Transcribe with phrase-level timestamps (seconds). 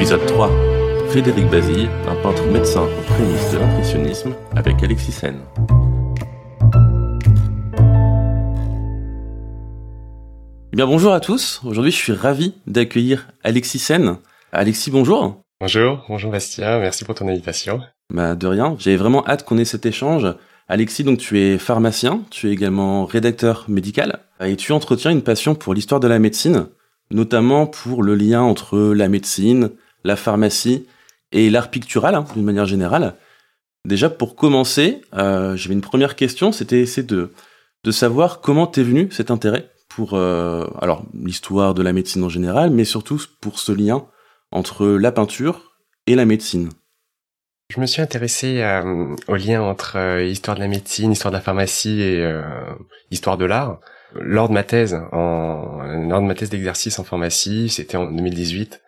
[0.00, 0.50] Épisode 3.
[1.10, 5.36] Frédéric Bazille, un peintre médecin aux prémices de l'impressionnisme, avec Alexis Sen.
[10.72, 14.16] Eh bien bonjour à tous, aujourd'hui je suis ravi d'accueillir Alexis Sen.
[14.52, 15.42] Alexis, bonjour.
[15.60, 17.82] Bonjour, bonjour Bastien, merci pour ton invitation.
[18.08, 20.26] Bah de rien, j'ai vraiment hâte qu'on ait cet échange.
[20.66, 25.54] Alexis, donc tu es pharmacien, tu es également rédacteur médical, et tu entretiens une passion
[25.54, 26.68] pour l'histoire de la médecine,
[27.10, 29.72] notamment pour le lien entre la médecine,
[30.04, 30.86] la pharmacie
[31.32, 33.14] et l'art pictural, hein, d'une manière générale.
[33.86, 37.32] Déjà, pour commencer, euh, j'avais une première question, c'était de,
[37.84, 42.28] de savoir comment t'es venu cet intérêt pour euh, alors l'histoire de la médecine en
[42.28, 44.06] général, mais surtout pour ce lien
[44.52, 45.72] entre la peinture
[46.06, 46.70] et la médecine.
[47.70, 51.36] Je me suis intéressé euh, au lien entre euh, histoire de la médecine, histoire de
[51.36, 52.42] la pharmacie et euh,
[53.12, 53.78] histoire de l'art
[54.14, 58.82] lors de ma thèse lors de ma thèse d'exercice en pharmacie, c'était en 2018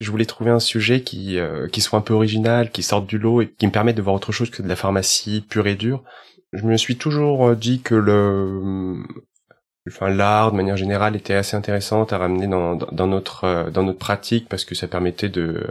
[0.00, 3.18] je voulais trouver un sujet qui euh, qui soit un peu original, qui sorte du
[3.18, 5.74] lot et qui me permette de voir autre chose que de la pharmacie pure et
[5.74, 6.04] dure.
[6.52, 9.02] Je me suis toujours euh, dit que le
[9.88, 13.82] enfin l'art de manière générale était assez intéressante à ramener dans dans notre euh, dans
[13.82, 15.66] notre pratique parce que ça permettait de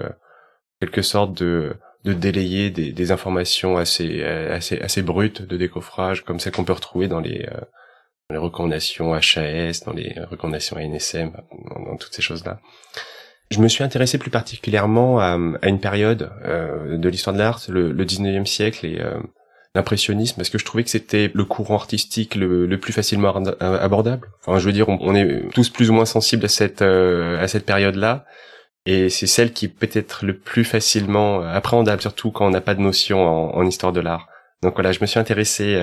[0.82, 6.40] quelque sorte de de délayer des, des informations assez assez assez brutes de décoffrage comme
[6.40, 7.48] celles qu'on peut retrouver dans les
[8.30, 11.32] les recommandations HAS, dans les recommandations ANSM,
[11.76, 12.60] dans toutes ces choses-là.
[13.50, 17.92] Je me suis intéressé plus particulièrement à, une période euh, de l'histoire de l'art, le,
[17.92, 19.18] le 19e siècle et euh,
[19.74, 24.28] l'impressionnisme, parce que je trouvais que c'était le courant artistique le, plus facilement abordable.
[24.42, 27.66] Enfin, je veux dire, on, est tous plus ou moins sensibles à cette euh, cette
[27.66, 28.26] période-là,
[28.86, 32.76] et c'est celle qui peut être le plus facilement appréhendable, surtout quand on n'a pas
[32.76, 34.28] de notion en, en histoire de l'art.
[34.62, 35.76] Donc voilà, je me suis intéressé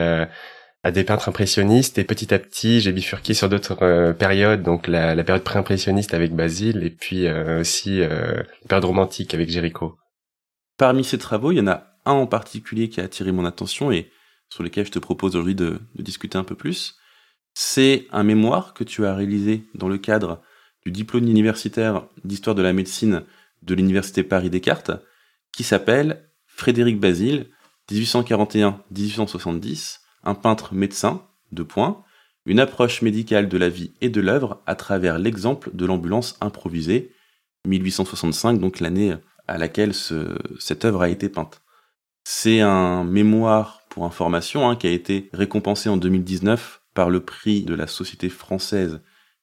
[0.84, 4.86] à des peintres impressionnistes et petit à petit j'ai bifurqué sur d'autres euh, périodes donc
[4.86, 9.96] la, période pré-impressionniste avec Basile et puis euh, aussi euh, la période romantique avec Géricault.
[10.76, 13.90] Parmi ces travaux, il y en a un en particulier qui a attiré mon attention
[13.90, 14.10] et
[14.50, 16.96] sur lequel je te propose aujourd'hui de, de, discuter un peu plus.
[17.54, 20.42] C'est un mémoire que tu as réalisé dans le cadre
[20.84, 23.24] du diplôme universitaire d'histoire de la médecine
[23.62, 24.90] de l'université Paris Descartes
[25.56, 27.46] qui s'appelle Frédéric Basile
[27.90, 32.02] 1841-1870 un peintre médecin, de points,
[32.46, 37.12] une approche médicale de la vie et de l'œuvre à travers l'exemple de l'ambulance improvisée,
[37.66, 39.14] 1865, donc l'année
[39.48, 41.62] à laquelle cette œuvre a été peinte.
[42.24, 47.62] C'est un mémoire pour information hein, qui a été récompensé en 2019 par le prix
[47.62, 49.00] de la Société française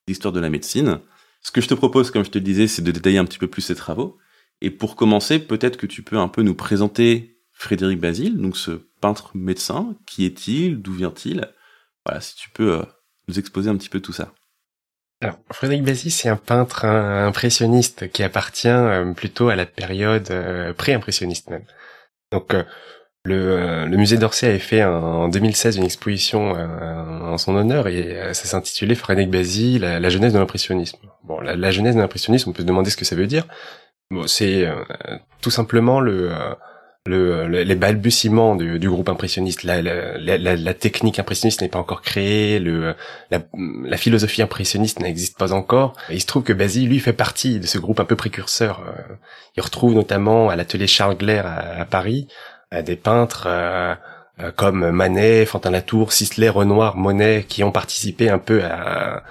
[0.07, 0.99] d'histoire de la médecine.
[1.41, 3.37] Ce que je te propose, comme je te le disais, c'est de détailler un petit
[3.37, 4.17] peu plus ces travaux.
[4.61, 8.71] Et pour commencer, peut-être que tu peux un peu nous présenter Frédéric Basile, donc ce
[9.01, 9.95] peintre médecin.
[10.07, 11.47] Qui est-il D'où vient-il?
[12.05, 12.83] Voilà, si tu peux euh,
[13.27, 14.33] nous exposer un petit peu tout ça.
[15.21, 20.73] Alors, Frédéric Basile, c'est un peintre impressionniste qui appartient euh, plutôt à la période euh,
[20.73, 21.65] pré-impressionniste même.
[22.31, 22.55] Donc,
[23.25, 28.95] le, musée d'Orsay avait fait en 2016 une exposition en son honneur et ça s'intitulait
[28.95, 30.97] Frédéric Basile, la, jeunesse de l'impressionnisme.
[31.25, 33.45] Bon, la, jeunesse de l'impressionnisme, on peut se demander ce que ça veut dire.
[34.09, 34.65] Bon, c'est
[35.41, 36.31] tout simplement le
[37.07, 41.79] le, les balbutiements du, du, groupe impressionniste, la, la, la, la technique impressionniste n'est pas
[41.79, 42.95] encore créée, le,
[43.31, 45.93] la, philosophie impressionniste n'existe pas encore.
[46.11, 48.81] Il se trouve que Basile, lui, fait partie de ce groupe un peu précurseur.
[48.87, 49.15] Euh,
[49.57, 52.27] il retrouve notamment à l'atelier Charles Glaire à, Paris
[52.85, 53.95] des peintres euh,
[54.39, 59.23] euh, comme Manet, Fantin Latour, Sisley, Renoir, Monet, qui ont participé un peu à,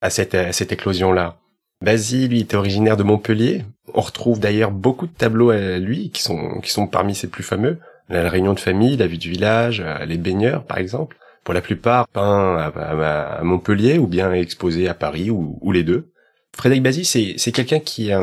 [0.00, 1.36] à cette, à cette éclosion-là.
[1.84, 3.64] Basile, lui, était originaire de Montpellier.
[3.94, 7.42] On retrouve d'ailleurs beaucoup de tableaux à lui qui sont qui sont parmi ses plus
[7.42, 7.78] fameux.
[8.08, 11.16] La réunion de famille, la vue du village, euh, les baigneurs, par exemple.
[11.44, 16.10] Pour la plupart, peints à, Montpellier ou bien exposés à Paris ou, les deux.
[16.54, 18.22] Frédéric Basile, c'est c'est quelqu'un qui a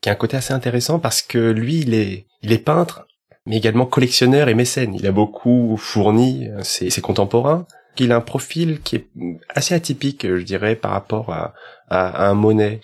[0.00, 3.06] qui a un côté assez intéressant parce que lui, il est il est peintre,
[3.44, 4.94] mais également collectionneur et mécène.
[4.94, 7.66] Il a beaucoup fourni euh, ses, ses contemporains
[7.96, 9.06] qu'il a un profil qui est
[9.48, 11.54] assez atypique, je dirais, par rapport à,
[11.88, 12.80] à, un Monet.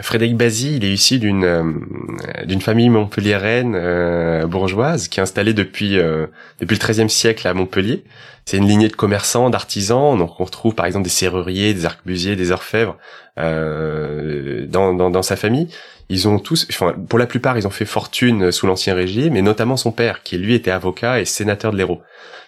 [0.00, 1.86] Frédéric Bazy, il est issu d'une
[2.44, 5.96] d'une famille montpelliéraine bourgeoise qui est installée depuis
[6.60, 8.04] depuis le XIIIe siècle à Montpellier.
[8.44, 10.16] C'est une lignée de commerçants, d'artisans.
[10.16, 12.96] Donc on retrouve par exemple des serruriers, des arquebusiers, des orfèvres
[13.36, 15.68] dans, dans, dans sa famille.
[16.08, 19.42] Ils ont tous, enfin, pour la plupart, ils ont fait fortune sous l'ancien régime, et
[19.42, 22.02] notamment son père, qui lui était avocat et sénateur de l'Hérault.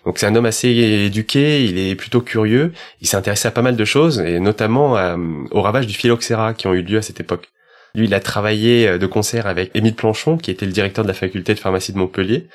[0.04, 3.62] Donc c'est un homme assez éduqué, il est plutôt curieux, il s'est intéressé à pas
[3.62, 5.16] mal de choses, et notamment euh,
[5.50, 7.48] aux ravages du phylloxéra qui ont eu lieu à cette époque.
[7.94, 11.08] Lui, il a travaillé euh, de concert avec Émile Planchon, qui était le directeur de
[11.08, 12.48] la faculté de pharmacie de Montpellier.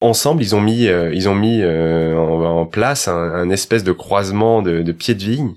[0.00, 4.82] Ensemble, ils ont mis, euh, ils ont mis en, place un, espèce de croisement de,
[4.82, 5.54] de pieds de vigne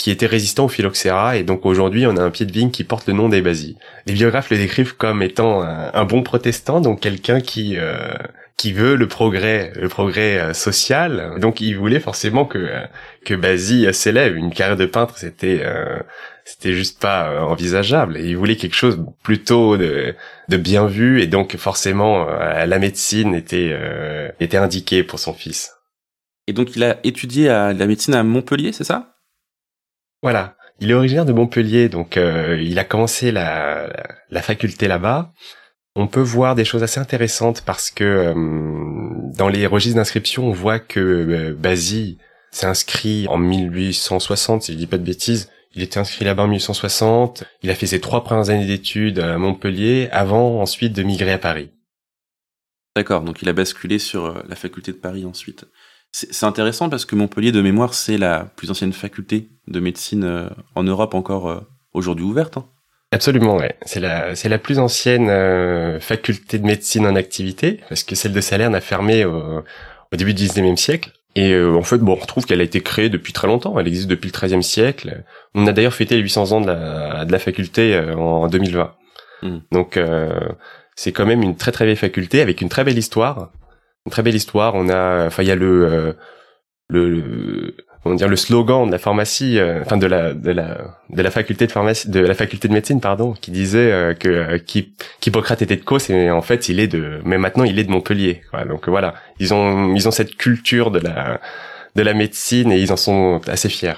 [0.00, 2.84] qui était résistant au phylloxéra et donc aujourd'hui on a un pied de vigne qui
[2.84, 7.40] porte le nom des Les biographes le décrivent comme étant un, bon protestant, donc quelqu'un
[7.40, 8.14] qui euh,
[8.56, 11.34] qui veut le progrès, le progrès euh, social.
[11.38, 12.86] Donc il voulait forcément que euh,
[13.26, 14.36] que Basile s'élève.
[14.36, 15.62] Une carrière de peintre c'était
[16.46, 18.18] c'était juste pas envisageable.
[18.18, 20.14] Il voulait quelque chose plutôt de
[20.48, 23.76] de bien vu et donc forcément la médecine était
[24.40, 25.74] était indiquée pour son fils.
[26.46, 29.19] Et donc il a étudié à la médecine à Montpellier, c'est ça?
[30.22, 30.56] Voilà.
[30.80, 33.90] Il est originaire de Montpellier, donc euh, il a commencé la,
[34.40, 35.32] faculté là-bas.
[35.94, 38.34] On peut voir des choses assez intéressantes parce que euh,
[39.36, 41.76] dans les registres d'inscription, on voit que euh,
[42.50, 45.50] s'est inscrit en 1860, si je dis pas de bêtises.
[45.74, 47.44] Il était inscrit là-bas en 1860.
[47.62, 51.38] Il a fait ses trois premières années d'études à Montpellier avant ensuite de migrer à
[51.38, 51.70] Paris.
[52.96, 55.66] D'accord, donc il a basculé sur la faculté de Paris ensuite.
[56.12, 60.48] C'est intéressant parce que Montpellier, de mémoire, c'est la plus ancienne faculté de médecine euh,
[60.74, 61.60] en Europe encore euh,
[61.92, 62.56] aujourd'hui ouverte.
[62.56, 62.66] Hein.
[63.12, 63.76] Absolument, ouais.
[63.82, 68.32] C'est la, c'est la plus ancienne euh, faculté de médecine en activité, parce que celle
[68.32, 69.64] de Salerne a fermé au,
[70.12, 71.12] début du 19e siècle.
[71.36, 73.78] Et en fait, bon, on retrouve qu'elle a été créée depuis très longtemps.
[73.78, 75.22] Elle existe depuis le 13e siècle.
[75.54, 78.94] On a d'ailleurs fêté les 800 ans de la, de la faculté en 2020.
[79.42, 79.58] Hmm.
[79.70, 79.98] Donc,
[80.96, 83.50] c'est quand même une très très vieille faculté avec une très belle histoire
[84.06, 84.74] une très belle histoire.
[84.74, 86.12] On a, enfin, il y a le, euh,
[86.88, 90.78] le, comment dire, le slogan de la pharmacie, euh, enfin de la, de la,
[91.10, 94.56] de la faculté de pharmacie, de la faculté de médecine, pardon, qui disait euh, que
[94.58, 97.90] qu'Hippocrate était de Cos et en fait il est de, mais maintenant il est de
[97.90, 98.42] Montpellier.
[98.68, 101.40] Donc voilà, ils ont, ils ont cette culture de la,
[101.94, 103.94] de la médecine et ils en sont assez fiers.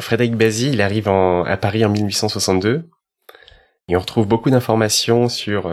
[0.00, 2.88] Frédéric Bazy, il arrive en, à Paris en 1862.
[3.88, 5.70] Et on retrouve beaucoup d'informations sur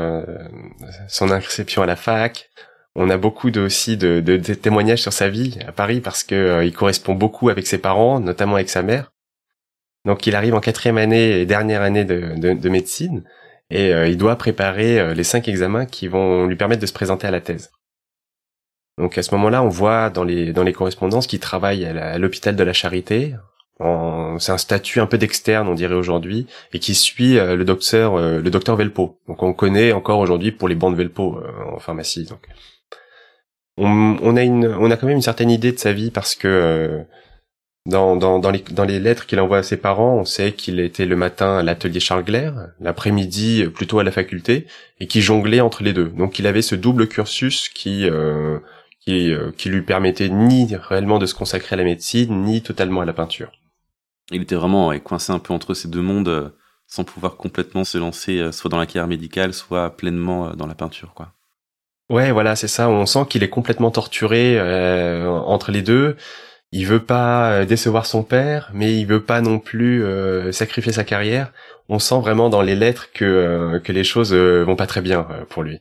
[1.08, 2.50] son inscription à la fac,
[2.96, 6.66] on a beaucoup de, aussi de, témoignages sur sa vie à Paris parce que euh,
[6.66, 9.12] il correspond beaucoup avec ses parents, notamment avec sa mère.
[10.06, 13.24] Donc il arrive en quatrième année et dernière année de, de médecine
[13.70, 16.94] et euh, il doit préparer euh, les cinq examens qui vont lui permettre de se
[16.94, 17.72] présenter à la thèse.
[18.98, 22.74] Donc à ce moment-là, on voit dans les correspondances qu'il travaille à l'hôpital de la
[22.74, 23.36] Charité.
[24.38, 28.50] C'est un statut un peu d'externe, on dirait aujourd'hui, et qui suit le docteur le
[28.52, 29.18] docteur Velpo.
[29.28, 31.42] Donc on connaît encore aujourd'hui pour les bandes Velpo
[31.74, 32.28] en pharmacie.
[33.78, 36.48] On, a une, on a quand même une certaine idée de sa vie parce que
[36.48, 37.04] euh,
[37.86, 40.80] dans, dans, dans, les, dans les lettres qu'il envoie à ses parents, on sait qu'il
[40.80, 42.26] était le matin à l'atelier Charles
[42.80, 44.68] l'après-midi plutôt à la faculté,
[45.00, 46.10] et qu'il jonglait entre les deux.
[46.10, 48.60] Donc il avait ce double cursus qui, euh,
[49.00, 53.02] qui, euh, qui lui permettait ni réellement de se consacrer à la médecine, ni totalement
[53.02, 53.52] à la peinture.
[54.32, 56.54] Il était vraiment coincé un peu entre ces deux mondes,
[56.88, 61.14] sans pouvoir complètement se lancer soit dans la carrière médicale, soit pleinement dans la peinture,
[61.14, 61.34] quoi.
[62.12, 62.90] Ouais, voilà, c'est ça.
[62.90, 66.18] On sent qu'il est complètement torturé euh, entre les deux.
[66.74, 70.92] Il veut pas euh, décevoir son père, mais il veut pas non plus euh, sacrifier
[70.92, 71.54] sa carrière.
[71.88, 75.64] On sent vraiment dans les lettres que que les choses vont pas très bien pour
[75.64, 75.80] lui.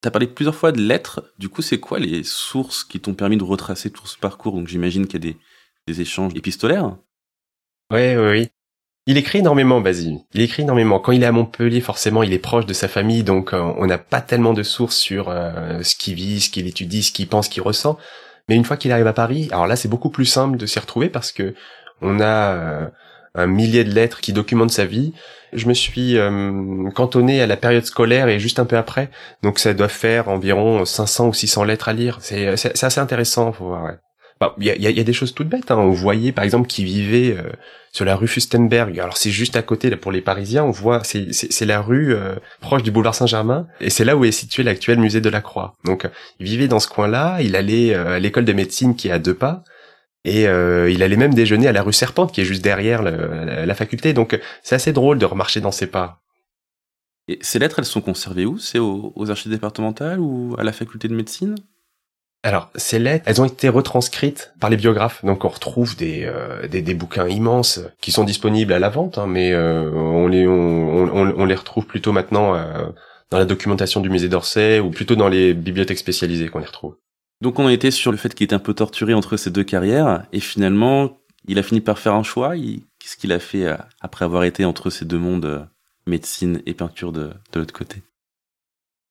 [0.00, 1.32] T'as parlé plusieurs fois de lettres.
[1.38, 4.54] Du coup, c'est quoi les sources qui t'ont permis de retracer tout ce parcours?
[4.54, 5.38] Donc, j'imagine qu'il y a des,
[5.86, 6.96] des échanges épistolaires.
[7.90, 8.48] Ouais, oui, oui.
[9.06, 10.20] Il écrit énormément, Basile.
[10.32, 10.98] Il écrit énormément.
[10.98, 13.84] Quand il est à Montpellier, forcément, il est proche de sa famille, donc euh, on
[13.84, 17.28] n'a pas tellement de sources sur euh, ce qu'il vit, ce qu'il étudie, ce qu'il
[17.28, 17.98] pense, ce qu'il ressent.
[18.48, 20.78] Mais une fois qu'il arrive à Paris, alors là, c'est beaucoup plus simple de s'y
[20.78, 21.54] retrouver parce que
[22.00, 22.88] on a euh,
[23.34, 25.12] un millier de lettres qui documentent sa vie.
[25.52, 26.16] Je me suis
[26.94, 29.10] cantonné à la période scolaire et juste un peu après,
[29.44, 32.18] donc ça doit faire environ 500 ou 600 lettres à lire.
[32.20, 33.92] C'est assez intéressant, faut voir.
[34.58, 35.70] Il y, a, y, a, des choses toutes bêtes.
[35.70, 35.76] Hein.
[35.78, 37.50] On voyait par exemple qu'il vivait euh,
[37.92, 38.98] sur la rue Fustenberg.
[38.98, 40.64] Alors c'est juste à côté là, pour les Parisiens.
[40.64, 44.32] On voit c'est la rue euh, proche du boulevard Saint-Germain et c'est là où est
[44.32, 45.74] situé l'actuel musée de la Croix.
[45.84, 46.08] Donc
[46.40, 47.40] il vivait dans ce coin-là.
[47.40, 49.62] Il allait euh, à l'école de médecine qui est à deux pas.
[50.26, 54.14] Et il allait même déjeuner à la rue Serpente, qui est juste derrière la, faculté.
[54.14, 56.22] Donc c'est assez drôle de remarcher dans ses pas.
[57.28, 58.56] Et ces lettres, elles sont conservées où?
[58.56, 61.56] C'est aux, aux archives départementales ou à la faculté de médecine?
[62.44, 65.24] Alors, ces lettres, elles ont été retranscrites par les biographes.
[65.24, 69.26] Donc, on retrouve des, euh, des, bouquins immenses qui sont disponibles à la vente, hein,
[69.26, 72.84] mais euh, on, les, on, les retrouve plutôt maintenant euh,
[73.30, 76.96] dans la documentation du musée d'Orsay ou plutôt dans les bibliothèques spécialisées qu'on les retrouve.
[77.40, 80.26] Donc, on été sur le fait qu'il était un peu torturé entre ces deux carrières,
[80.34, 81.16] et finalement,
[81.48, 82.54] il a fini par faire un choix.
[82.56, 85.66] Qu'est-ce qu'il a fait après avoir été entre ces deux mondes,
[86.06, 88.02] médecine et peinture de, de l'autre côté?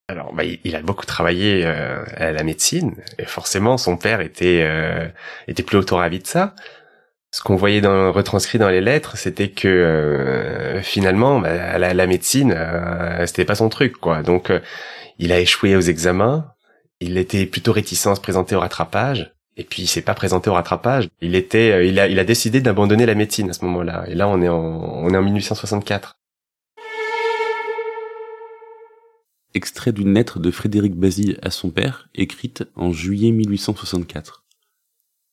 [0.10, 4.62] Alors, bah, il a beaucoup travaillé euh, à la médecine, et forcément, son père était
[4.64, 5.08] euh,
[5.48, 6.56] était plutôt ravi de ça.
[7.32, 12.08] Ce qu'on voyait dans, retranscrit dans les lettres, c'était que euh, finalement, bah, la, la,
[12.08, 14.24] médecine, euh, c'était pas son truc, quoi.
[14.24, 14.52] Donc,
[15.20, 16.54] il a échoué aux examens.
[17.00, 19.34] Il était plutôt réticent à se présenter au rattrapage.
[19.58, 21.10] Et puis il s'est pas présenté au rattrapage.
[21.22, 24.06] Il était, il a, il a décidé d'abandonner la médecine à ce moment-là.
[24.08, 26.18] Et là, on est en, on est en 1864.
[29.54, 34.44] Extrait d'une lettre de Frédéric Basile à son père, écrite en juillet 1864.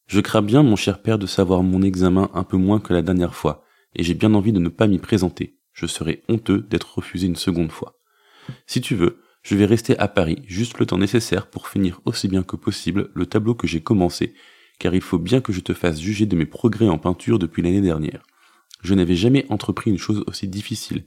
[0.06, 3.02] Je crains bien, mon cher père, de savoir mon examen un peu moins que la
[3.02, 5.56] dernière fois, et j'ai bien envie de ne pas m'y présenter.
[5.72, 7.98] Je serais honteux d'être refusé une seconde fois.
[8.66, 12.28] Si tu veux, je vais rester à Paris juste le temps nécessaire pour finir aussi
[12.28, 14.34] bien que possible le tableau que j'ai commencé,
[14.78, 17.62] car il faut bien que je te fasse juger de mes progrès en peinture depuis
[17.62, 18.22] l'année dernière.
[18.82, 21.04] Je n'avais jamais entrepris une chose aussi difficile,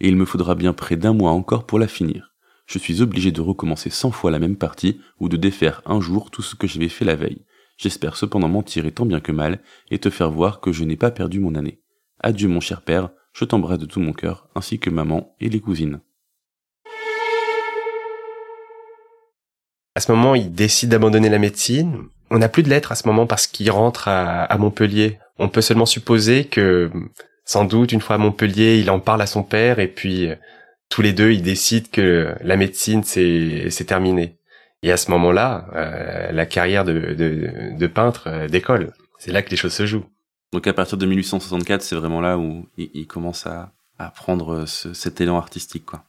[0.00, 2.33] et il me faudra bien près d'un mois encore pour la finir
[2.66, 6.30] je suis obligé de recommencer cent fois la même partie ou de défaire un jour
[6.30, 7.44] tout ce que j'avais fait la veille.
[7.76, 10.96] J'espère cependant m'en tirer tant bien que mal et te faire voir que je n'ai
[10.96, 11.80] pas perdu mon année.
[12.20, 15.60] Adieu mon cher père, je t'embrasse de tout mon cœur, ainsi que maman et les
[15.60, 16.00] cousines.
[19.96, 22.04] À ce moment, il décide d'abandonner la médecine.
[22.30, 25.18] On n'a plus de lettres à ce moment parce qu'il rentre à, à Montpellier.
[25.38, 26.90] On peut seulement supposer que,
[27.44, 30.30] sans doute, une fois à Montpellier, il en parle à son père et puis
[30.88, 34.36] tous les deux, ils décident que la médecine, c'est, c'est terminé.
[34.84, 37.14] Et à ce moment-là, euh, la carrière de,
[37.76, 38.92] de, peintre euh, décolle.
[39.18, 40.04] C'est là que les choses se jouent.
[40.52, 45.20] Donc à partir de 1864, c'est vraiment là où il, commence à, à prendre cet
[45.20, 46.04] élan artistique, quoi.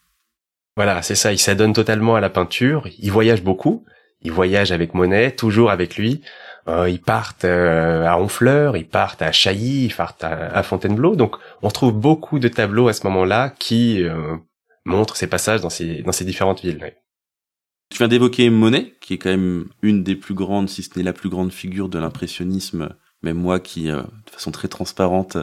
[0.75, 1.31] Voilà, c'est ça.
[1.31, 2.89] Il s'adonne totalement à la peinture.
[2.99, 3.85] Il voyage beaucoup.
[4.21, 6.21] Il voyage avec Monet, toujours avec lui.
[6.67, 11.15] Euh, ils partent à Honfleur, ils partent à Chailly, ils partent à, Fontainebleau.
[11.15, 14.03] Donc on trouve beaucoup de tableaux à ce moment-là qui
[14.85, 16.93] montre ses passages dans ces, dans ces différentes villes.
[17.89, 21.03] Tu viens d'évoquer Monet, qui est quand même une des plus grandes, si ce n'est
[21.03, 25.37] la plus grande figure de l'impressionnisme, même moi qui, euh, de façon très transparente,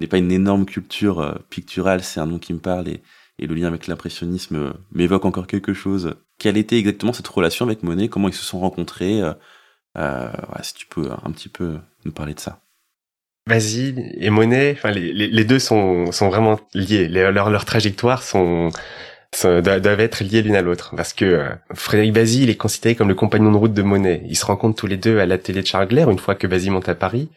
[0.00, 3.02] n'est pas une énorme culture euh, picturale, c'est un nom qui me parle et,
[3.38, 6.14] le lien avec l'impressionnisme euh, m'évoque encore quelque chose.
[6.38, 8.08] Quelle était exactement cette relation avec Monet?
[8.08, 9.22] Comment ils se sont rencontrés?
[9.96, 10.30] Euh,
[10.62, 12.65] Si tu peux un petit peu nous parler de ça.
[13.46, 17.06] Basile et Monet, enfin les, deux sont, sont vraiment liés.
[17.06, 18.70] Leurs leur, trajectoires sont,
[19.42, 23.14] doivent être liées l'une à l'autre parce que euh, Frédéric Basile est considéré comme le
[23.14, 24.22] compagnon de route de Monet.
[24.26, 26.72] Ils se rencontrent tous les deux à l'atelier de Charles Glaire une fois que Basile
[26.72, 27.30] monte à Paris.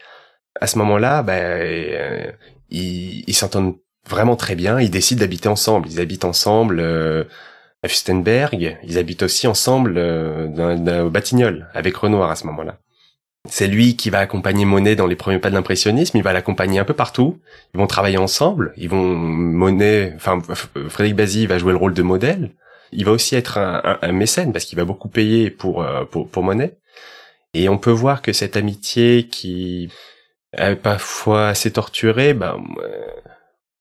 [0.60, 2.32] À ce moment-là, bah, euh,
[2.72, 3.75] ils, s'entendent
[4.10, 4.80] vraiment très bien.
[4.80, 5.88] Ils décident d'habiter ensemble.
[5.92, 7.24] Ils habitent ensemble euh,
[7.84, 8.80] à Fustenberg.
[8.84, 12.80] Ils habitent aussi ensemble dans, au Batignolles avec Renoir à ce moment-là.
[13.48, 16.17] C'est lui qui va accompagner Monet dans les premiers pas de l'impressionnisme.
[16.17, 17.39] Il va l'accompagner un peu partout.
[17.74, 18.74] Ils vont travailler ensemble.
[18.75, 20.41] Ils vont Monet, enfin
[20.89, 22.51] Frédéric Bazy va jouer le rôle de modèle.
[22.91, 26.43] Il va aussi être un, mécène parce qu'il va beaucoup payer pour, euh, pour pour
[26.43, 26.77] Monet.
[27.53, 29.89] Et on peut voir que cette amitié qui
[30.53, 33.08] est parfois assez torturée, ben, euh,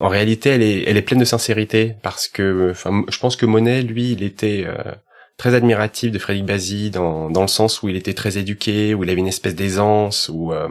[0.00, 3.46] en réalité, elle est, elle est pleine de sincérité parce que, enfin, je pense que
[3.46, 4.94] Monet, lui, il était euh,
[5.38, 9.04] très admiratif de Frédéric Bazy dans, dans le sens où il était très éduqué, où
[9.04, 10.68] il avait une espèce d'aisance, où, euh,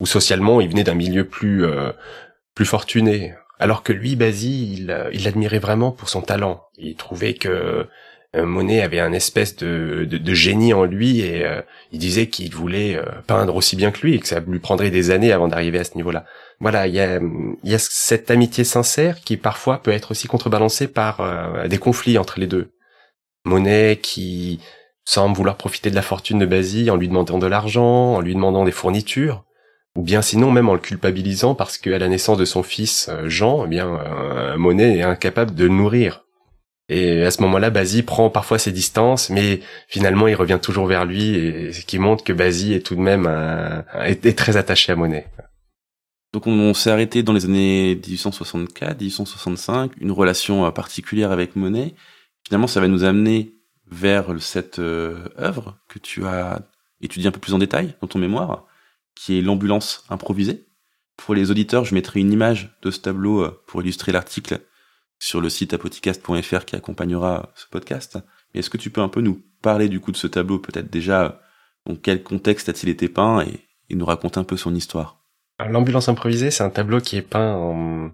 [0.00, 1.92] où socialement il venait d'un milieu plus euh,
[2.54, 3.34] plus fortuné.
[3.60, 6.64] Alors que lui, Bazy, il, euh, il l'admirait vraiment pour son talent.
[6.76, 7.86] Il trouvait que
[8.34, 11.44] Monet avait un espèce de, de, génie en lui et
[11.90, 15.10] il disait qu'il voulait peindre aussi bien que lui et que ça lui prendrait des
[15.10, 16.24] années avant d'arriver à ce niveau-là.
[16.60, 17.18] Voilà, il y a,
[17.64, 22.38] y a cette amitié sincère qui parfois peut être aussi contrebalancée par des conflits entre
[22.38, 22.70] les deux.
[23.44, 24.60] Monet qui
[25.04, 28.34] semble vouloir profiter de la fortune de Basile en lui demandant de l'argent, en lui
[28.34, 29.44] demandant des fournitures,
[29.96, 33.28] ou bien sinon même en le culpabilisant parce qu'à la naissance de son fils euh,
[33.28, 36.24] Jean, eh bien euh, Monet est incapable de le nourrir.
[36.88, 41.04] Et à ce moment-là, Basile prend parfois ses distances, mais finalement il revient toujours vers
[41.04, 43.30] lui, ce qui montre que Basile est tout de même
[44.36, 45.28] très attaché à Monet.
[46.32, 51.94] Donc on, s'est arrêté dans les années 1864, 1865, une relation euh, particulière avec Monet
[52.50, 53.54] finalement, ça va nous amener
[53.86, 56.60] vers cette euh, œuvre que tu as
[57.00, 58.66] étudiée un peu plus en détail dans ton mémoire,
[59.14, 60.66] qui est l'ambulance improvisée.
[61.16, 64.58] Pour les auditeurs, je mettrai une image de ce tableau euh, pour illustrer l'article
[65.20, 68.18] sur le site apothicaste.fr qui accompagnera ce podcast.
[68.52, 71.40] Est-ce que tu peux un peu nous parler du coup de ce tableau, peut-être déjà
[71.86, 75.22] Dans quel contexte a-t-il été peint et, nous raconte un peu son histoire?
[75.64, 78.10] L'ambulance improvisée, c'est un tableau qui est peint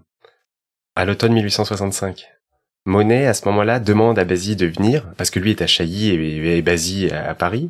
[0.95, 2.36] à l'automne 1865.
[2.87, 6.09] Monet, à ce moment-là, demande à Basile de venir, parce que lui est à Chailly
[6.11, 7.69] et, Basile à Paris.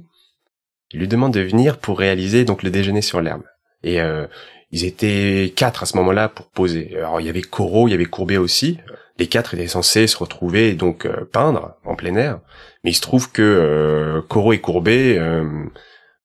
[0.92, 3.42] Il lui demande de venir pour réaliser donc le déjeuner sur l'herbe.
[3.84, 4.28] Et euh,
[4.72, 6.96] ils étaient quatre à ce moment-là pour poser.
[6.98, 8.78] Alors il y avait Corot, il y avait Courbet aussi.
[9.18, 12.40] Les quatre étaient censés se retrouver et donc euh, peindre en plein air.
[12.84, 15.44] Mais il se trouve que euh, Corot et Courbet euh,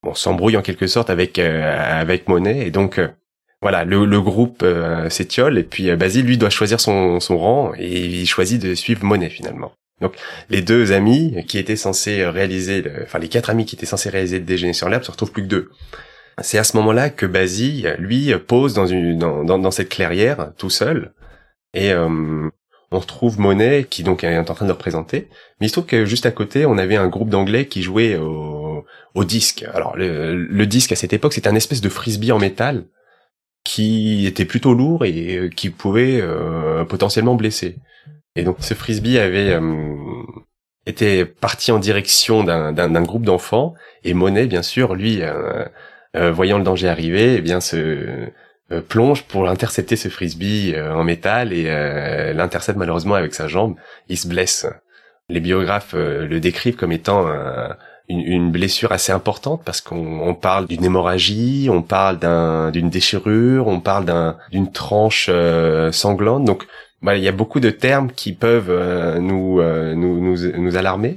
[0.02, 3.00] bon, s'embrouillent en quelque sorte avec avec Monet et donc
[3.62, 4.64] voilà le, le groupe
[5.09, 9.04] s'étiole et puis Basile lui doit choisir son, son rang et il choisit de suivre
[9.04, 9.73] Monet finalement.
[10.02, 10.16] Donc
[10.50, 14.40] les deux amis qui étaient censés réaliser, enfin les quatre amis qui étaient censés réaliser
[14.40, 15.71] le déjeuner sur l'herbe se retrouvent plus que deux.
[16.40, 20.71] C'est à ce moment-là que Basile, lui, pose dans, une, dans, dans, cette clairière, tout
[20.71, 21.12] seul,
[21.75, 22.49] et euh,
[22.90, 25.28] on retrouve Monet, qui donc est en train de le représenter,
[25.61, 28.16] mais il se trouve que juste à côté, on avait un groupe d'anglais qui jouait
[28.16, 29.64] au, au disque.
[29.75, 32.85] Alors le, le disque à cette époque, c'était un espèce de frisbee en métal,
[33.64, 37.76] qui était plutôt lourd et euh, qui pouvait euh, potentiellement blesser.
[38.37, 39.61] Et donc ce frisbee avait euh,
[40.87, 45.23] été parti en direction d'un groupe d'enfants et Monet, bien sûr, lui,
[46.14, 50.95] euh, voyant le danger arriver, eh bien se euh, plonge pour intercepter ce frisbee euh,
[50.95, 51.64] en métal et
[52.35, 53.76] l'intercepte malheureusement avec sa jambe.
[54.09, 54.66] Il se blesse.
[55.28, 57.26] Les biographes le décrivent comme étant
[58.09, 62.18] une, blessure assez importante parce qu'on parle d'une hémorragie, on parle
[62.73, 65.30] d'une déchirure, on parle d'une tranche
[65.92, 66.44] sanglante.
[66.44, 66.66] Donc
[67.00, 68.71] voilà, il y a beaucoup de termes qui peuvent
[69.18, 71.16] nous, nous, nous, nous alarmer.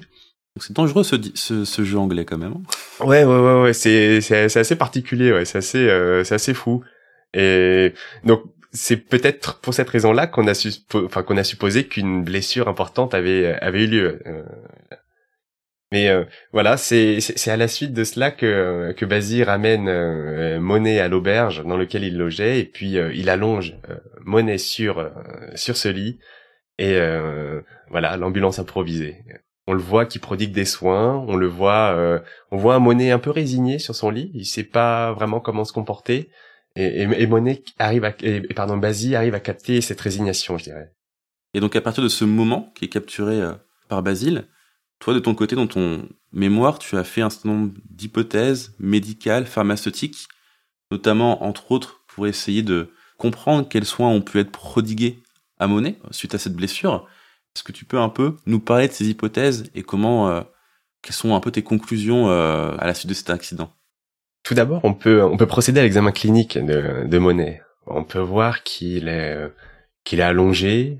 [0.60, 2.54] C'est dangereux ce, ce, ce, jeu anglais quand même.
[2.54, 3.06] Hein.
[3.06, 3.74] Ouais, ouais, ouais, ouais.
[3.74, 5.44] C'est, c'est, assez particulier, ouais.
[5.44, 6.82] C'est assez, euh, c'est assez fou.
[7.34, 10.54] Et donc, c'est peut-être pour cette raison-là qu'on a,
[10.94, 14.22] enfin, qu'on a supposé qu'une blessure importante avait, avait eu lieu.
[14.28, 14.44] Euh.
[15.92, 21.00] Mais euh, voilà, c'est, à la suite de cela que, que Basile ramène euh, Monet
[21.00, 23.76] à l'auberge dans lequel il logeait, et puis il allonge
[24.22, 25.12] Monet sur,
[25.54, 26.20] sur ce lit,
[26.80, 27.00] et
[27.90, 29.24] voilà, l'ambulance improvisée
[29.68, 32.20] on le voit qui prodigue des soins, on le voit, euh,
[32.52, 35.74] on voit Monet un peu résigné sur son lit, il sait pas vraiment comment se
[35.74, 36.30] comporter,
[36.76, 40.92] et, et, Monet arrive à, et, pardon, Basile arrive à capter cette résignation, je dirais.
[41.54, 43.54] Et donc à partir de ce moment qui est capturé euh,
[43.88, 44.46] par Basile,
[45.06, 49.46] toi de ton côté, dans ton mémoire, tu as fait un certain nombre d'hypothèses médicales,
[49.46, 50.28] pharmaceutiques,
[50.90, 52.90] notamment entre autres pour essayer de
[53.20, 55.20] comprendre quels soins ont pu être prodigués
[55.60, 57.08] à Monet suite à cette blessure.
[57.56, 60.42] Est-ce que tu peux un peu nous parler de ces hypothèses et comment, euh,
[61.04, 63.72] quelles sont un peu tes conclusions euh, à la suite de cet accident?
[64.42, 67.62] Tout d'abord, on peut procéder à l'examen clinique de, Monet.
[67.86, 70.98] On peut voir qu'il est euh, allongé,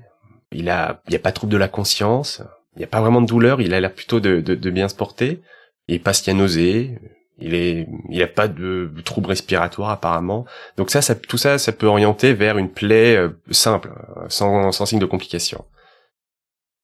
[0.52, 2.44] il il y a pas de trouble de la conscience,
[2.76, 5.42] il n'y a pas vraiment de douleur, il a l'air plutôt de, bien se porter,
[5.88, 6.98] il y a nausée,
[7.38, 10.46] il est il a pas de trouble respiratoire apparemment.
[10.76, 13.18] Donc ça, ça tout ça ça peut orienter vers une plaie
[13.50, 13.90] simple,
[14.28, 15.64] sans sans signe de complication.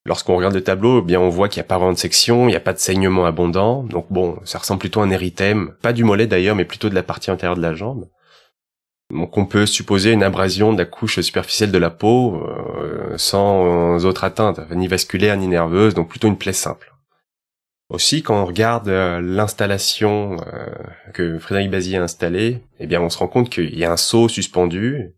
[0.04, 2.48] Lorsqu'on regarde le tableau, eh bien on voit qu'il n'y a pas vraiment de section,
[2.48, 5.74] il n'y a pas de saignement abondant, donc bon, ça ressemble plutôt à un érythème,
[5.80, 8.08] pas du mollet d'ailleurs, mais plutôt de la partie intérieure de la jambe.
[9.12, 14.04] Donc on peut supposer une abrasion de la couche superficielle de la peau, euh, sans
[14.06, 16.92] autre atteinte, ni vasculaire ni nerveuse, donc plutôt une plaie simple.
[17.90, 20.66] Aussi, quand on regarde euh, l'installation euh,
[21.12, 23.98] que Frédéric Bazier a installée, eh bien on se rend compte qu'il y a un
[23.98, 25.14] seau suspendu,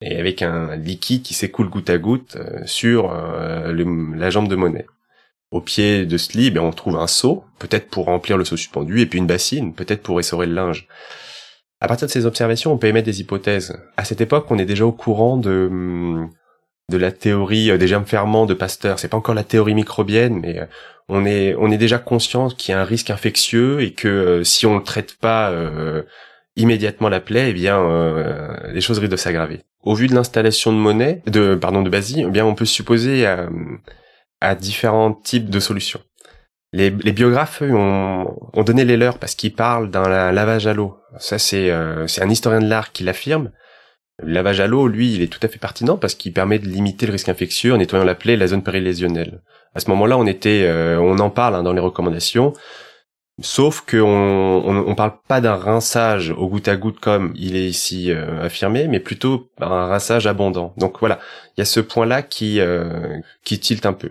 [0.00, 3.74] et avec un liquide qui s'écoule goutte à goutte euh, sur euh,
[4.16, 4.86] la jambe de Monet.
[5.50, 8.56] Au pied de ce lit, ben, on trouve un seau, peut-être pour remplir le seau
[8.56, 10.86] suspendu, et puis une bassine, peut-être pour essorer le linge.
[11.80, 13.76] À partir de ces observations, on peut émettre des hypothèses.
[13.96, 16.26] À cette époque, on est déjà au courant de
[16.90, 18.98] de la théorie euh, des germes ferments de Pasteur.
[18.98, 20.60] C'est pas encore la théorie microbienne, mais
[21.08, 24.66] on est on est déjà conscient qu'il y a un risque infectieux et que si
[24.66, 25.52] on ne traite pas
[26.56, 29.60] immédiatement la plaie, eh bien, euh, les choses risquent de s'aggraver.
[29.82, 33.26] Au vu de l'installation de monnaie, de pardon, de Basile, eh bien, on peut supposer
[34.40, 36.00] à différents types de solutions.
[36.72, 40.96] Les, les biographes ont, donné les leurs parce qu'ils parlent d'un lavage à l'eau.
[41.18, 43.50] Ça, c'est euh, c'est un historien de l'art qui l'affirme.
[44.22, 46.66] Le lavage à l'eau, lui, il est tout à fait pertinent parce qu'il permet de
[46.66, 49.42] limiter le risque infectieux en nettoyant la plaie la zone périlésionnelle.
[49.74, 52.52] À ce moment-là, on était, euh, on en parle hein, dans les recommandations.
[53.42, 57.66] Sauf qu'on on, on, parle pas d'un rinçage au goutte à goutte comme il est
[57.66, 60.74] ici euh, affirmé, mais plutôt un rinçage abondant.
[60.76, 61.18] Donc voilà,
[61.56, 64.10] il y a ce point-là qui euh, qui tilte un peu.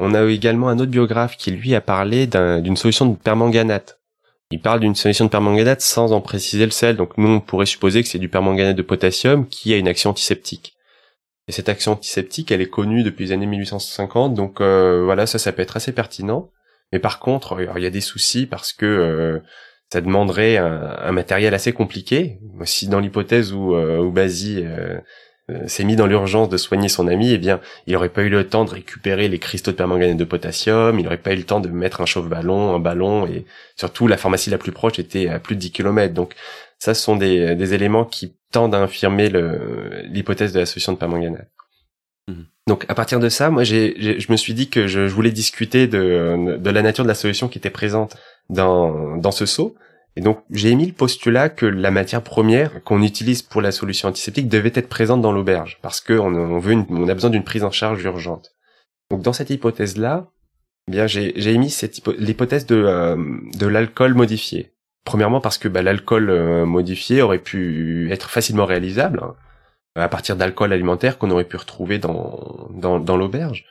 [0.00, 4.00] On a également un autre biographe qui lui a parlé d'une solution de permanganate.
[4.50, 6.96] Il parle d'une solution de permanganate sans en préciser le sel.
[6.96, 10.10] Donc nous on pourrait supposer que c'est du permanganate de potassium qui a une action
[10.10, 10.74] antiseptique.
[11.46, 15.38] Et cette action antiseptique, elle est connue depuis les années 1850, donc euh, voilà, ça,
[15.38, 16.50] ça peut être assez pertinent.
[16.92, 19.40] Mais par contre, il y a des soucis parce que euh,
[19.92, 22.38] ça demanderait un, matériel assez compliqué.
[22.64, 24.98] Si dans l'hypothèse où, euh, où Basi euh,
[25.66, 28.46] s'est mis dans l'urgence de soigner son ami, eh bien, il n'aurait pas eu le
[28.48, 31.60] temps de récupérer les cristaux de permanganate de potassium, il n'aurait pas eu le temps
[31.60, 33.44] de mettre un chauffe-ballon, un ballon, et
[33.76, 36.14] surtout la pharmacie la plus proche était à plus de 10 km.
[36.14, 36.34] Donc,
[36.78, 39.30] ça, ce sont des, des éléments qui tendent à infirmer
[40.04, 41.48] l'hypothèse de la solution de permanganate.
[42.28, 42.46] Mhm.
[42.66, 45.32] Donc à partir de ça, moi j'ai, je me suis dit que je, je, voulais
[45.32, 48.16] discuter de, de la nature de la solution qui était présente
[48.48, 49.74] dans, dans ce seau.
[50.16, 54.08] Et donc j'ai émis le postulat que la matière première qu'on utilise pour la solution
[54.08, 58.02] antiseptique devait être présente dans l'auberge parce que on, a besoin d'une prise en charge
[58.04, 58.52] urgente.
[59.10, 60.28] Donc dans cette hypothèse là,
[60.88, 63.16] eh bien j'ai, j'ai émis cette l'hypothèse de, euh,
[63.54, 64.72] de l'alcool modifié.
[65.04, 69.20] Premièrement parce que bah, l'alcool euh, modifié aurait pu être facilement réalisable.
[69.22, 69.34] Hein
[69.96, 73.64] à partir d'alcool alimentaire qu'on aurait pu retrouver dans, dans, dans l'auberge.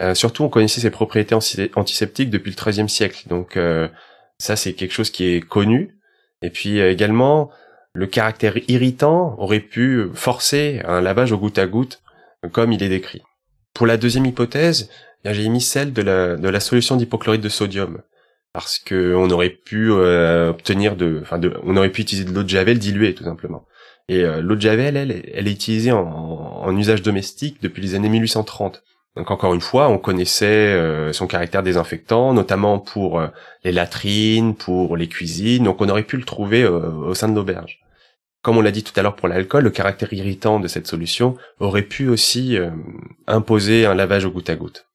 [0.00, 1.34] Euh, surtout, on connaissait ses propriétés
[1.74, 3.88] antiseptiques depuis le XIIIe siècle, donc euh,
[4.38, 5.98] ça c'est quelque chose qui est connu.
[6.42, 7.50] Et puis euh, également,
[7.94, 12.02] le caractère irritant aurait pu forcer un lavage au goutte à goutte,
[12.52, 13.22] comme il est décrit.
[13.74, 14.90] Pour la deuxième hypothèse,
[15.24, 18.02] j'ai mis celle de la, solution d'hypochlorite de sodium,
[18.52, 22.48] parce que on aurait pu obtenir de, enfin, on aurait pu utiliser de l'eau de
[22.48, 23.66] javel diluée tout simplement.
[24.08, 27.94] Et euh, l'eau de javel, elle, elle est utilisée en, en, usage domestique depuis les
[27.94, 28.82] années 1830.
[29.16, 33.28] Donc encore une fois, on connaissait euh, son caractère désinfectant, notamment pour euh,
[33.64, 35.64] les latrines, pour les cuisines.
[35.64, 37.80] Donc on aurait pu le trouver au sein de l'auberge.
[38.42, 41.36] Comme on l'a dit tout à l'heure pour l'alcool, le caractère irritant de cette solution
[41.58, 42.56] aurait pu aussi
[43.26, 44.86] imposer un lavage au goutte à goutte.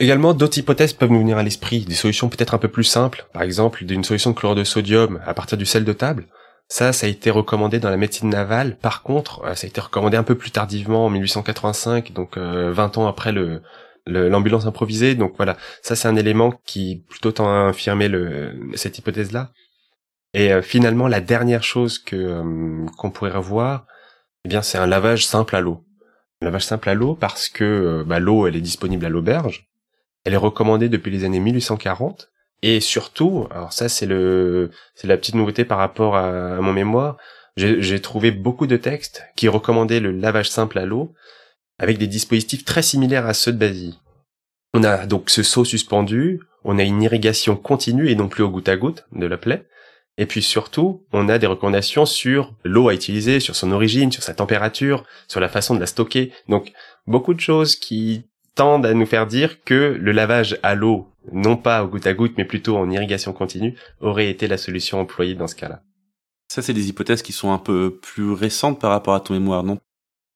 [0.00, 3.26] Également, d'autres hypothèses peuvent nous venir à l'esprit, des solutions peut-être un peu plus simples,
[3.32, 6.26] par exemple d'une solution de chlorure de sodium à partir du sel de table,
[6.68, 8.76] ça, ça a été recommandé dans la médecine navale.
[8.76, 12.40] Par contre, euh, ça a été recommandé un peu plus tardivement, en 1885, donc 20
[12.42, 13.62] euh, ans après le
[14.06, 15.14] l'ambulance improvisée.
[15.14, 18.10] Donc voilà, ça c'est un élément qui plutôt tend à infirmer
[18.74, 19.52] cette hypothèse-là.
[20.32, 22.42] Et euh, finalement, la dernière chose que
[22.96, 23.86] qu'on pourrait revoir,
[24.44, 25.84] eh bien, c'est un lavage simple à l'eau.
[26.40, 29.68] Un lavage simple à l'eau parce que bah, l'eau, elle est disponible à l'auberge.
[30.24, 32.30] Elle est recommandée depuis les années 1840
[32.62, 37.16] et surtout, alors ça c'est le c'est la petite nouveauté par rapport à, mon mémoire,
[37.56, 41.14] j'ai trouvé beaucoup de textes qui recommandaient le lavage simple à l'eau
[41.78, 43.98] avec des dispositifs très similaires à ceux de Basie.
[44.74, 48.50] On a donc ce seau suspendu, on a une irrigation continue et non plus au
[48.50, 49.66] goutte à goutte de la plaie.
[50.18, 54.24] Et puis surtout, on a des recommandations sur l'eau à utiliser, sur son origine, sur
[54.24, 56.32] sa température, sur la façon de la stocker.
[56.48, 56.72] Donc
[57.06, 58.24] beaucoup de choses qui
[58.58, 62.12] tendent à nous faire dire que le lavage à l'eau, non pas au goutte à
[62.12, 65.82] goutte, mais plutôt en irrigation continue, aurait été la solution employée dans ce cas-là.
[66.48, 69.62] Ça, c'est des hypothèses qui sont un peu plus récentes par rapport à ton mémoire,
[69.62, 69.78] non?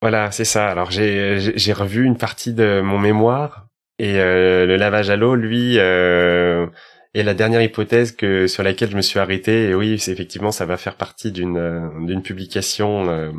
[0.01, 0.69] Voilà, c'est ça.
[0.69, 3.67] Alors j'ai revu une partie de mon mémoire
[3.99, 6.67] et euh, le lavage à l'eau, lui, euh,
[7.15, 9.71] est la dernière hypothèse que sur laquelle je me suis arrêté.
[9.71, 13.33] Et oui, effectivement, ça va faire partie d'une euh, d'une publication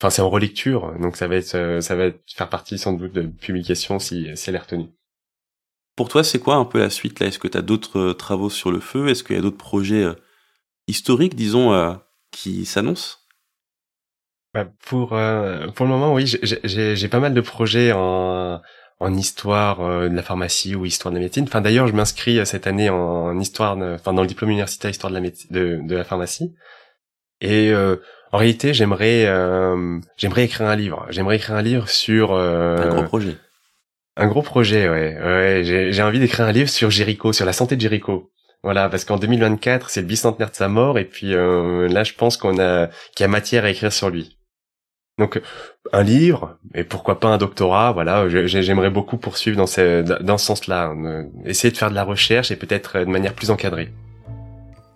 [0.00, 3.12] Enfin, c'est en relecture, donc ça va être, euh, ça va faire partie sans doute
[3.12, 4.88] de publication si, si elle est retenue.
[5.96, 7.28] Pour toi, c'est quoi un peu la suite là?
[7.28, 9.08] Est-ce que tu as d'autres euh, travaux sur le feu?
[9.08, 10.14] Est-ce qu'il y a d'autres projets euh,
[10.88, 11.98] historiques, disons,
[12.32, 13.18] qui s'annoncent?
[14.52, 18.60] Bah, pour pour le moment, oui, j'ai pas mal de projets en
[19.00, 21.44] en histoire de la pharmacie ou histoire de la médecine.
[21.44, 25.18] Enfin, d'ailleurs, je m'inscris cette année en, histoire, enfin dans le diplôme universitaire histoire de
[25.18, 26.54] la de, de la pharmacie.
[27.40, 27.72] Et
[28.34, 31.06] en réalité, j'aimerais euh, j'aimerais écrire un livre.
[31.08, 33.36] J'aimerais écrire un livre sur euh, un gros projet.
[34.16, 35.16] Un gros projet, ouais.
[35.22, 38.32] ouais j'ai envie d'écrire un livre sur Jericho, sur la santé de Jericho.
[38.64, 42.14] Voilà, parce qu'en 2024, c'est le bicentenaire de sa mort, et puis euh, là, je
[42.14, 44.36] pense qu'on a qu'il y a matière à écrire sur lui.
[45.16, 45.40] Donc,
[45.92, 50.46] un livre, et pourquoi pas un doctorat, voilà, j'aimerais beaucoup poursuivre dans ce, dans ce
[50.46, 50.92] sens-là,
[51.44, 53.92] essayer de faire de la recherche et peut-être de manière plus encadrée.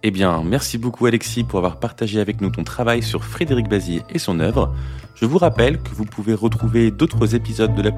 [0.08, 4.00] Eh bien, merci beaucoup Alexis pour avoir partagé avec nous ton travail sur Frédéric Bazier
[4.08, 4.74] et son œuvre.
[5.14, 7.92] Je vous rappelle que vous pouvez retrouver d'autres épisodes de la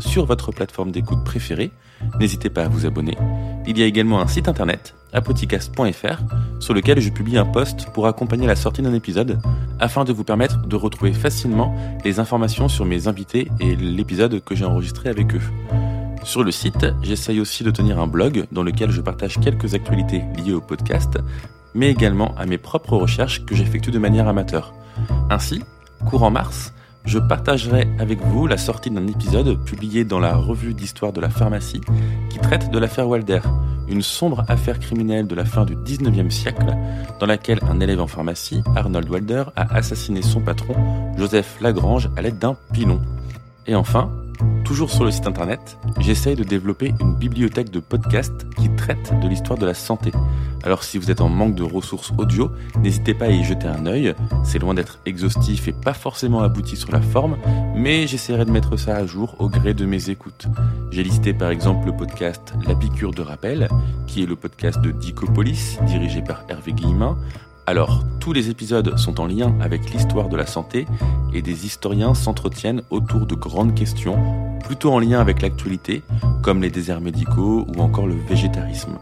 [0.00, 1.70] sur votre plateforme d'écoute préférée.
[2.18, 3.18] N'hésitez pas à vous abonner.
[3.66, 6.22] Il y a également un site internet, apodcast.fr,
[6.60, 9.38] sur lequel je publie un post pour accompagner la sortie d'un épisode,
[9.80, 11.76] afin de vous permettre de retrouver facilement
[12.06, 15.42] les informations sur mes invités et l'épisode que j'ai enregistré avec eux.
[16.24, 20.22] Sur le site, j'essaye aussi de tenir un blog dans lequel je partage quelques actualités
[20.38, 21.18] liées au podcast,
[21.74, 24.72] mais également à mes propres recherches que j'effectue de manière amateur.
[25.28, 25.62] Ainsi,
[26.06, 26.72] courant mars,
[27.04, 31.28] je partagerai avec vous la sortie d'un épisode publié dans la revue d'histoire de la
[31.28, 31.82] pharmacie
[32.30, 33.40] qui traite de l'affaire Walder,
[33.86, 36.74] une sombre affaire criminelle de la fin du 19e siècle
[37.20, 40.74] dans laquelle un élève en pharmacie, Arnold Walder, a assassiné son patron,
[41.18, 43.02] Joseph Lagrange, à l'aide d'un pilon.
[43.66, 44.10] Et enfin,
[44.64, 49.28] Toujours sur le site internet, j'essaye de développer une bibliothèque de podcasts qui traite de
[49.28, 50.10] l'histoire de la santé.
[50.64, 52.50] Alors si vous êtes en manque de ressources audio,
[52.82, 54.14] n'hésitez pas à y jeter un œil.
[54.42, 57.36] C'est loin d'être exhaustif et pas forcément abouti sur la forme,
[57.76, 60.46] mais j'essaierai de mettre ça à jour au gré de mes écoutes.
[60.90, 63.68] J'ai listé par exemple le podcast La piqûre de rappel,
[64.06, 67.18] qui est le podcast de Dicopolis, dirigé par Hervé Guillemin,
[67.66, 70.86] alors, tous les épisodes sont en lien avec l'histoire de la santé
[71.32, 74.18] et des historiens s'entretiennent autour de grandes questions,
[74.64, 76.02] plutôt en lien avec l'actualité,
[76.42, 78.98] comme les déserts médicaux ou encore le végétarisme.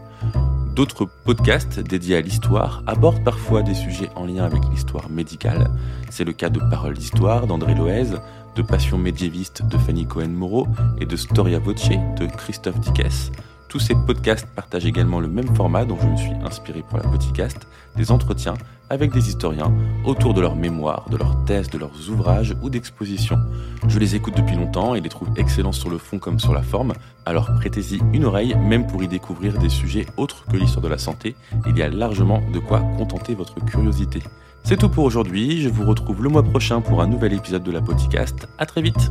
[0.75, 5.69] D'autres podcasts dédiés à l'histoire abordent parfois des sujets en lien avec l'histoire médicale.
[6.09, 8.17] C'est le cas de Paroles d'Histoire d'André Loez,
[8.55, 10.67] de Passion médiéviste de Fanny Cohen-Moreau
[11.01, 13.29] et de Storia Voce de Christophe Dickès.
[13.73, 17.05] Tous ces podcasts partagent également le même format dont je me suis inspiré pour la
[17.05, 18.53] podcast, des entretiens
[18.91, 19.73] avec des historiens
[20.05, 23.39] autour de leur mémoire, de leurs thèses, de leurs ouvrages ou d'expositions.
[23.87, 26.61] Je les écoute depuis longtemps et les trouve excellents sur le fond comme sur la
[26.61, 26.93] forme,
[27.25, 30.99] alors prêtez-y une oreille même pour y découvrir des sujets autres que l'histoire de la
[30.99, 34.21] santé, il y a largement de quoi contenter votre curiosité.
[34.63, 37.71] C'est tout pour aujourd'hui, je vous retrouve le mois prochain pour un nouvel épisode de
[37.71, 39.09] la podcast, à très vite